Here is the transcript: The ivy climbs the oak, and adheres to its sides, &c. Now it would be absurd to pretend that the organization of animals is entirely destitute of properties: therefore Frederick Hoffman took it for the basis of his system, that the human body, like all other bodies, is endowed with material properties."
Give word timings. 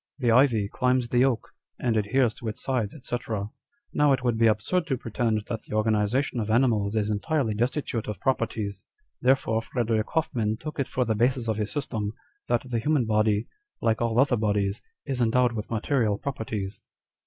The 0.17 0.31
ivy 0.31 0.67
climbs 0.67 1.09
the 1.09 1.23
oak, 1.25 1.49
and 1.77 1.95
adheres 1.95 2.33
to 2.33 2.47
its 2.47 2.63
sides, 2.63 2.95
&c. 3.07 3.17
Now 3.93 4.13
it 4.13 4.23
would 4.23 4.35
be 4.35 4.47
absurd 4.47 4.87
to 4.87 4.97
pretend 4.97 5.43
that 5.45 5.61
the 5.65 5.75
organization 5.75 6.39
of 6.39 6.49
animals 6.49 6.95
is 6.95 7.11
entirely 7.11 7.53
destitute 7.53 8.07
of 8.07 8.19
properties: 8.19 8.83
therefore 9.21 9.61
Frederick 9.61 10.07
Hoffman 10.09 10.57
took 10.57 10.79
it 10.79 10.87
for 10.87 11.05
the 11.05 11.13
basis 11.13 11.47
of 11.47 11.57
his 11.57 11.71
system, 11.71 12.13
that 12.47 12.67
the 12.67 12.79
human 12.79 13.05
body, 13.05 13.45
like 13.79 14.01
all 14.01 14.19
other 14.19 14.37
bodies, 14.37 14.81
is 15.05 15.21
endowed 15.21 15.51
with 15.51 15.69
material 15.69 16.17
properties." 16.17 16.81